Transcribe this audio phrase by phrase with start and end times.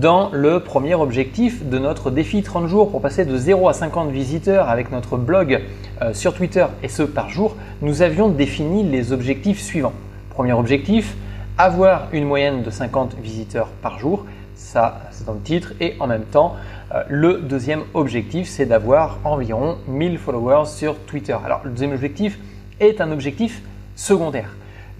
[0.00, 4.10] dans le premier objectif de notre défi 30 jours pour passer de 0 à 50
[4.10, 5.60] visiteurs avec notre blog
[6.00, 9.92] euh, sur Twitter et ce par jour, nous avions défini les objectifs suivants.
[10.30, 11.14] Premier objectif,
[11.58, 14.24] avoir une moyenne de 50 visiteurs par jour.
[14.54, 15.74] Ça, c'est dans le titre.
[15.78, 16.56] Et en même temps,
[16.94, 21.36] euh, le deuxième objectif, c'est d'avoir environ 1000 followers sur Twitter.
[21.44, 22.38] Alors, le deuxième objectif
[22.80, 23.60] est un objectif
[23.94, 24.48] secondaire.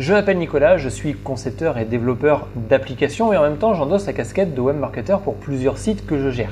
[0.02, 4.12] Je m'appelle Nicolas, je suis concepteur et développeur d'applications et en même temps j'endosse la
[4.12, 6.50] casquette de web marketer pour plusieurs sites que je gère.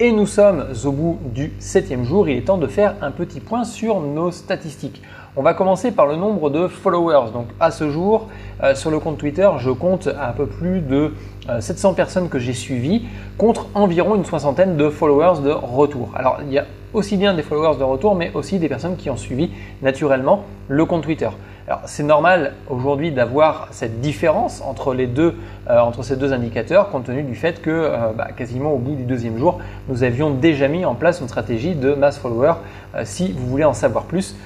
[0.00, 3.40] Et nous sommes au bout du septième jour, il est temps de faire un petit
[3.40, 5.02] point sur nos statistiques.
[5.36, 7.32] On va commencer par le nombre de followers.
[7.34, 8.28] Donc à ce jour,
[8.62, 11.12] euh, sur le compte Twitter, je compte un peu plus de
[11.60, 13.04] 700 euh, personnes que j'ai suivies
[13.36, 16.12] contre environ une soixantaine de followers de retour.
[16.16, 16.64] Alors il y a
[16.96, 19.50] aussi bien des followers de retour, mais aussi des personnes qui ont suivi
[19.82, 21.28] naturellement le compte Twitter.
[21.68, 25.34] Alors c'est normal aujourd'hui d'avoir cette différence entre les deux,
[25.68, 28.94] euh, entre ces deux indicateurs, compte tenu du fait que euh, bah, quasiment au bout
[28.94, 32.54] du deuxième jour, nous avions déjà mis en place une stratégie de mass follower.
[32.94, 34.36] Euh, si vous voulez en savoir plus,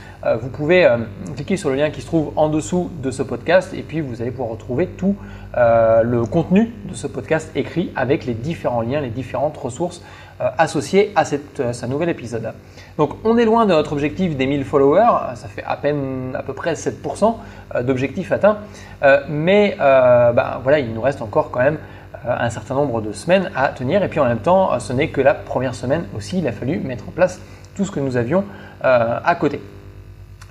[0.40, 0.86] vous pouvez
[1.34, 4.20] cliquer sur le lien qui se trouve en dessous de ce podcast et puis vous
[4.20, 5.16] allez pouvoir retrouver tout
[5.56, 10.02] le contenu de ce podcast écrit avec les différents liens, les différentes ressources
[10.58, 12.52] associées à, cette, à ce nouvel épisode.
[13.00, 16.42] Donc on est loin de notre objectif des 1000 followers, ça fait à peine à
[16.42, 17.34] peu près 7%
[17.74, 18.58] euh, d'objectifs atteints,
[19.02, 21.78] euh, mais euh, bah, voilà, il nous reste encore quand même
[22.28, 25.22] un certain nombre de semaines à tenir et puis en même temps ce n'est que
[25.22, 27.40] la première semaine aussi, il a fallu mettre en place
[27.74, 28.44] tout ce que nous avions
[28.82, 29.62] à côté.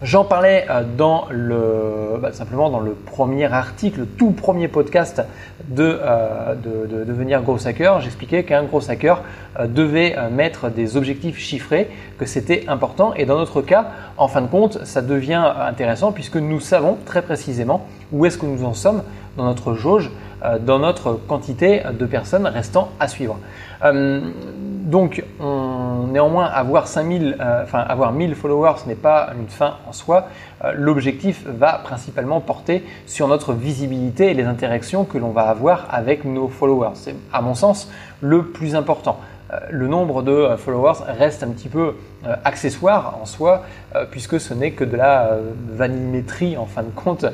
[0.02, 5.22] J'en parlais euh, dans le, bah, simplement dans le premier article, tout premier podcast
[5.68, 8.00] de, euh, de, devenir gros hacker.
[8.00, 9.22] J'expliquais qu'un gros hacker
[9.60, 13.14] euh, devait mettre des objectifs chiffrés, que c'était important.
[13.16, 17.22] Et dans notre cas, en fin de compte, ça devient intéressant puisque nous savons très
[17.22, 19.04] précisément où est-ce que nous en sommes
[19.36, 20.12] dans notre jauge,
[20.62, 23.38] dans notre quantité de personnes restant à suivre.
[23.84, 25.24] donc,
[26.12, 30.28] néanmoins, avoir 5000, enfin avoir 1000 followers, ce n'est pas une fin en soi,
[30.64, 35.88] euh, l'objectif va principalement porter sur notre visibilité et les interactions que l'on va avoir
[35.90, 36.96] avec nos followers.
[36.96, 37.90] C'est à mon sens
[38.22, 39.20] le plus important.
[39.52, 41.96] Euh, le nombre de euh, followers reste un petit peu
[42.44, 43.64] accessoire en soi,
[44.12, 45.38] puisque ce n'est que de la
[45.70, 47.26] vanimétrie en fin de compte,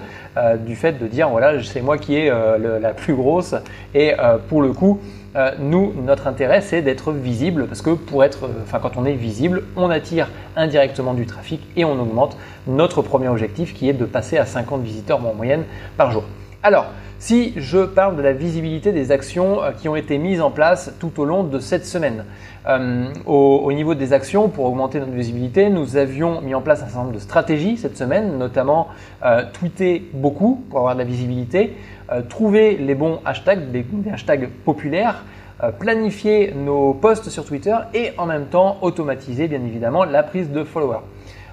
[0.64, 3.56] du fait de dire voilà, c'est moi qui ai la plus grosse,
[3.96, 4.14] et
[4.48, 5.00] pour le coup,
[5.36, 9.06] euh, nous, notre intérêt, c'est d'être visible parce que pour être, euh, enfin, quand on
[9.06, 12.38] est visible, on attire indirectement du trafic et on augmente
[12.68, 15.66] notre premier objectif qui est de passer à 50 visiteurs en moyenne
[15.98, 16.24] par jour.
[16.64, 16.86] Alors,
[17.20, 20.94] si je parle de la visibilité des actions euh, qui ont été mises en place
[21.00, 22.26] tout au long de cette semaine,
[23.28, 27.04] au, niveau des actions, pour augmenter notre visibilité, nous avions mis en place un certain
[27.04, 28.88] nombre de stratégies cette semaine, notamment
[29.54, 31.76] tweeter beaucoup pour avoir de la visibilité,
[32.12, 35.24] euh, trouver les bons hashtags, des, hashtags populaires,
[35.64, 40.52] euh, planifier nos posts sur Twitter et en même temps automatiser bien évidemment la prise
[40.52, 41.02] de followers.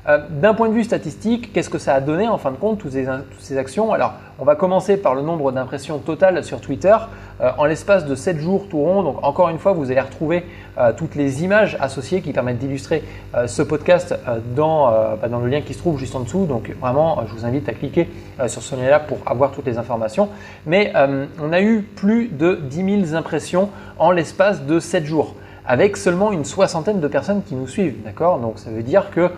[0.09, 2.79] Euh, d'un point de vue statistique, qu'est-ce que ça a donné en fin de compte,
[2.79, 3.93] toutes ces, actions?
[3.93, 6.97] Alors, on va commencer par le nombre d'impressions totales sur Twitter.
[7.41, 10.45] Euh, en l'espace de 7 jours tout rond, donc encore une fois, vous allez retrouver
[10.77, 13.05] euh, toutes les images associées qui permettent d'illustrer
[13.47, 14.15] ce podcast
[14.57, 16.47] dans, bah, dans le lien qui se trouve juste en dessous.
[16.47, 18.09] Donc vraiment, je vous invite à cliquer
[18.47, 20.29] sur ce lien-là pour avoir toutes les informations.
[20.67, 20.93] Mais
[21.41, 26.33] on a eu plus de 10 000 impressions en l'espace de 7 jours avec seulement
[26.33, 28.03] une soixantaine de personnes qui nous suivent.
[28.05, 28.39] D'accord?
[28.39, 29.31] Donc ça veut dire que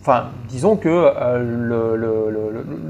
[0.00, 1.96] enfin, disons que euh,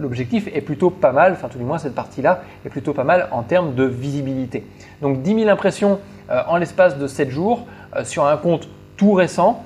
[0.00, 3.28] l'objectif est plutôt pas mal, enfin tout du moins cette partie-là est plutôt pas mal
[3.32, 4.66] en termes de visibilité.
[5.02, 5.98] Donc 10 000 impressions
[6.30, 9.64] euh, en l'espace de 7 jours euh, sur un compte tout récent,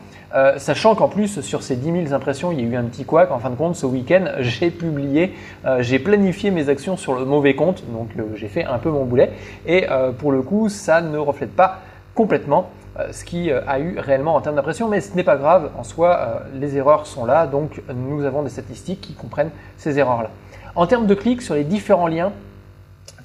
[0.57, 3.31] sachant qu'en plus sur ces 10 000 impressions, il y a eu un petit couac.
[3.31, 5.33] En fin de compte, ce week-end, j'ai publié,
[5.79, 9.31] j'ai planifié mes actions sur le mauvais compte, donc j'ai fait un peu mon boulet.
[9.65, 9.87] Et
[10.19, 11.83] pour le coup, ça ne reflète pas
[12.17, 12.71] complètement
[13.11, 15.85] ce qui euh, a eu réellement en termes d'impression, mais ce n'est pas grave, en
[15.85, 20.31] soi, euh, les erreurs sont là, donc nous avons des statistiques qui comprennent ces erreurs-là.
[20.77, 22.33] En termes de clics sur les différents liens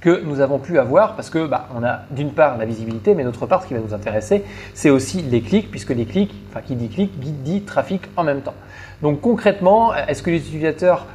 [0.02, 3.24] que nous avons pu avoir, parce que bah, on a d'une part la visibilité, mais
[3.24, 4.44] d'autre part, ce qui va nous intéresser,
[4.74, 8.42] c'est aussi les clics, puisque les clics, enfin qui dit clic, dit trafic en même
[8.42, 8.54] temps.
[9.02, 11.06] Donc concrètement, est-ce que les utilisateurs,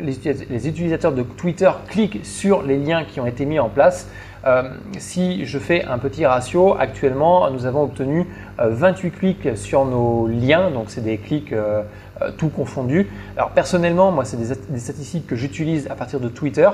[0.00, 4.08] les utilisateurs de Twitter cliquent sur les liens qui ont été mis en place
[4.46, 4.62] euh,
[4.98, 8.26] si je fais un petit ratio, actuellement, nous avons obtenu
[8.58, 11.82] 28 euh, clics sur nos liens, donc c'est des clics euh,
[12.38, 13.06] tout confondus.
[13.36, 16.68] Alors personnellement, moi, c'est des, statistiques que j'utilise à partir de Twitter.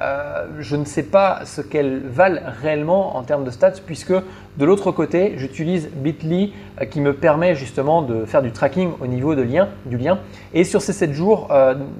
[0.00, 4.92] Je ne sais pas ce qu'elles valent réellement en termes de stats, puisque de l'autre
[4.92, 6.52] côté, j'utilise Bitly
[6.90, 10.18] qui me permet justement de faire du tracking au niveau de lien, du lien.
[10.54, 11.48] Et sur ces 7 jours,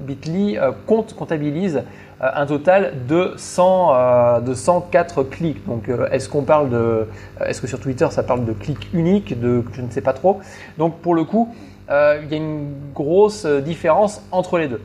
[0.06, 1.82] Bitly compte, comptabilise
[2.20, 5.64] un total de, 100, de 104 clics.
[5.66, 7.06] Donc est-ce qu'on parle de,
[7.46, 10.40] est-ce que sur Twitter ça parle de clics uniques, de je ne sais pas trop.
[10.78, 11.54] Donc pour le coup,
[11.88, 14.80] il y a une grosse différence entre les deux.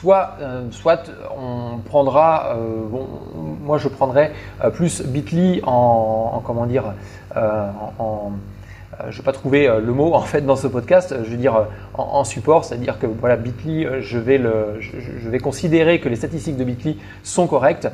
[0.00, 0.38] Soit,
[0.70, 2.56] soit on prendra,
[3.62, 4.32] moi je prendrais
[4.74, 6.94] plus Bitly en, en, comment dire,
[7.34, 8.30] en euh,
[9.00, 11.36] je ne vais pas trouver euh, le mot en fait dans ce podcast, je veux
[11.36, 11.64] dire euh,
[11.94, 14.40] en, support, c'est-à-dire que voilà, Bitly, je vais,
[14.80, 17.88] je, vais considérer que les statistiques de Bitly sont correctes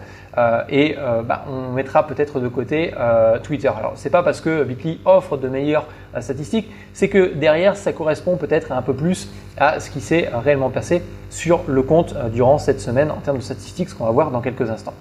[0.68, 2.94] et bah, on mettra peut-être de côté
[3.42, 3.68] Twitter.
[3.68, 5.86] Alors c'est pas parce que Bitly offre de meilleures
[6.20, 10.70] statistiques, c'est que derrière ça correspond peut-être un peu plus à ce qui s'est réellement
[10.70, 14.30] passé sur le compte durant cette semaine en termes de statistiques, ce qu'on va voir
[14.30, 14.94] dans quelques instants.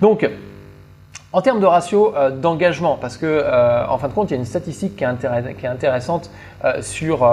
[0.00, 0.28] Donc
[1.34, 4.36] en termes de ratio euh, d'engagement, parce que euh, en fin de compte, il y
[4.36, 6.30] a une statistique qui est, intéressante
[6.64, 7.28] euh, sur,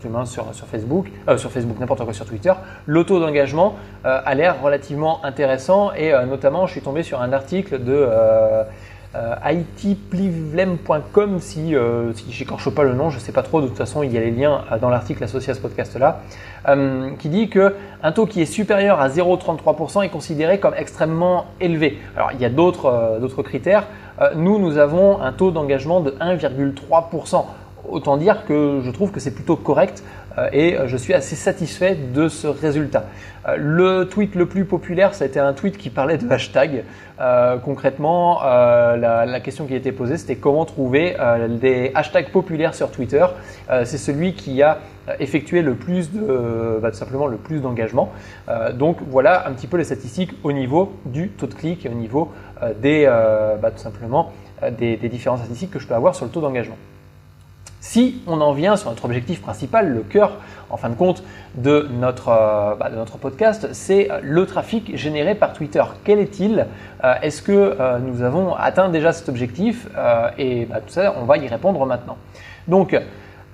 [0.00, 2.52] tout sur, sur Facebook, sur Facebook, n'importe quoi sur Twitter.
[2.86, 3.74] Le taux d'engagement
[4.04, 8.08] a l'air relativement intéressant et notamment, je suis tombé sur un article de
[9.44, 14.02] itplivlem.com si, euh, si j'écorche pas le nom, je sais pas trop, de toute façon
[14.02, 16.20] il y a les liens dans l'article associé à ce podcast là,
[17.18, 21.98] qui dit que un taux qui est supérieur à 0,33% est considéré comme extrêmement élevé.
[22.16, 23.84] Alors il y a d'autres d'autres critères.
[24.34, 27.44] nous, nous avons un taux d'engagement de 1,3%.
[27.88, 30.02] Autant dire que je trouve que c'est plutôt correct
[30.38, 33.04] euh, et euh, je suis assez satisfait de ce résultat.
[33.48, 36.84] Euh, le tweet le plus populaire, ça a été un tweet qui parlait de hashtag.
[37.64, 41.16] concrètement, la, question qui a été posée, c'était comment trouver
[41.60, 43.24] des hashtags populaires sur Twitter.
[43.84, 44.80] c'est celui qui a
[45.18, 48.12] effectué le plus bah, tout simplement le plus d'engagement.
[48.74, 51.94] donc voilà un petit peu les statistiques au niveau du taux de clic et au
[51.94, 52.32] niveau
[52.82, 53.06] des,
[53.62, 54.32] bah, tout simplement
[54.78, 56.76] des différentes statistiques que je peux avoir sur le taux d'engagement.
[57.80, 60.38] Si on en vient sur notre objectif principal, le cœur
[60.70, 61.22] en fin de compte
[61.54, 62.90] de notre, euh, bah,
[63.20, 65.82] podcast, c'est le trafic généré par Twitter.
[66.04, 66.66] Quel est-il?
[67.04, 69.88] Euh, Est-ce que euh, nous avons atteint déjà cet objectif?
[70.38, 72.16] Et bah, tout ça, on va y répondre maintenant.
[72.66, 72.98] Donc,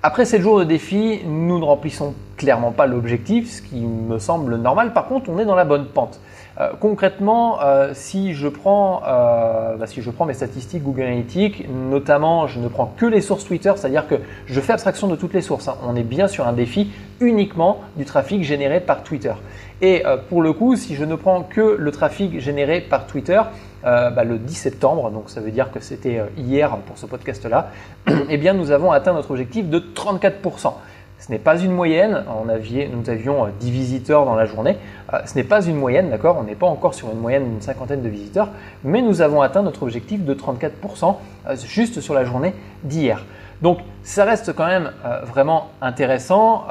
[0.01, 4.57] après 7 jours de défi, nous ne remplissons clairement pas l'objectif, ce qui me semble
[4.57, 4.91] normal.
[4.91, 6.19] Par contre, on est dans la bonne pente.
[6.59, 11.67] Euh, concrètement, euh, si, je prends, euh, bah, si je prends mes statistiques Google Analytics,
[11.69, 15.33] notamment je ne prends que les sources Twitter, c'est-à-dire que je fais abstraction de toutes
[15.33, 15.69] les sources.
[15.69, 15.77] Hein.
[15.87, 16.91] On est bien sur un défi
[17.21, 19.33] uniquement du trafic généré par Twitter.
[19.81, 23.41] Et pour le coup, si je ne prends que le trafic généré par Twitter,
[23.83, 27.69] bah, le 10 septembre, donc ça veut dire que c'était hier pour ce podcast-là,
[28.29, 30.73] eh bien nous avons atteint notre objectif de 34%.
[31.19, 34.77] Ce n'est pas une moyenne, nous avions 10 euh, visiteurs dans la journée,
[35.13, 36.37] euh, ce n'est pas une moyenne, d'accord?
[36.37, 38.49] On n'est pas encore sur une moyenne d'une cinquantaine de visiteurs,
[38.83, 41.15] mais nous avons atteint notre objectif de 34%
[41.47, 43.23] euh, juste sur la journée d'hier.
[43.63, 44.91] Donc ça reste quand même
[45.23, 46.65] vraiment intéressant.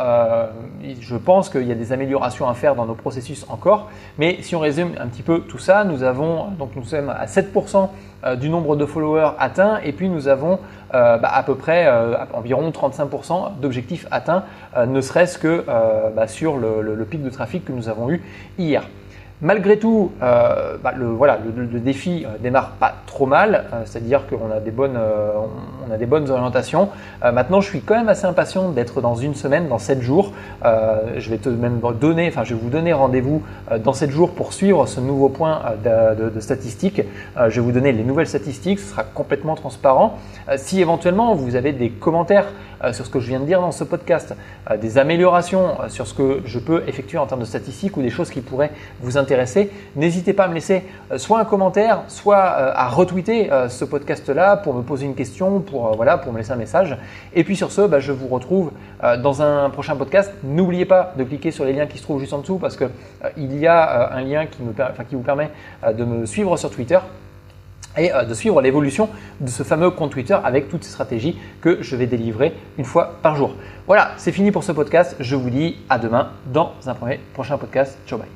[1.01, 3.91] je pense qu'il y a des améliorations à faire dans nos processus encore.
[4.19, 7.25] Mais si on résume un petit peu tout ça, nous avons donc nous sommes à
[7.25, 7.89] 7%
[8.39, 10.59] du nombre de followers atteints et puis nous avons
[10.95, 14.45] euh, bah, à peu près euh, environ 35% d'objectifs atteints,
[14.77, 15.65] euh, ne serait-ce que
[16.15, 18.23] bah, sur le, pic de trafic que nous avons eu
[18.59, 18.83] hier.
[19.45, 24.29] Malgré tout, euh, bah, le, voilà, le, défi euh, démarre pas trop mal, euh, c'est-à-dire
[24.29, 24.97] qu'on a des bonnes,
[25.99, 26.91] des bonnes orientations.
[27.25, 30.33] maintenant, je suis quand même assez impatient d'être dans une semaine, dans 7 jours.
[30.63, 33.43] je vais te même donner, enfin, je vais vous donner rendez-vous
[33.83, 37.03] dans 7 jours pour suivre ce nouveau point de, de statistiques.
[37.37, 40.19] je vais vous donner les nouvelles statistiques, ce sera complètement transparent.
[40.57, 42.47] si éventuellement vous avez des commentaires
[42.93, 44.35] sur ce que je viens de dire dans ce podcast,
[44.81, 48.31] des améliorations sur ce que je peux effectuer en termes de statistiques ou des choses
[48.31, 52.73] qui pourraient vous intéresser n'hésitez pas à me laisser euh, soit un commentaire, soit euh,
[52.75, 56.57] à retweeter euh, ce podcast-là pour me poser une question, pour, voilà, me laisser un
[56.57, 56.97] message.
[57.35, 58.71] Et puis sur ce, bah, je vous retrouve
[59.23, 60.33] dans un prochain podcast.
[60.45, 62.89] N'oubliez pas de cliquer sur les liens qui se trouvent juste en dessous parce qu'il
[63.37, 64.73] il y a un lien qui, me,
[65.09, 65.51] qui vous permet
[65.87, 66.99] de me suivre sur Twitter
[67.97, 69.09] et de suivre l'évolution
[69.41, 73.19] de ce fameux compte Twitter avec toutes ces stratégies que je vais délivrer une fois
[73.23, 73.55] par jour.
[73.87, 75.17] Voilà, c'est fini pour ce podcast.
[75.21, 76.95] Je vous dis à demain dans un
[77.35, 77.99] prochain podcast.
[78.07, 78.33] Ciao, bye.